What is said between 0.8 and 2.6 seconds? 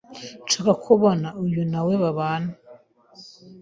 kubona uyu nawe babana”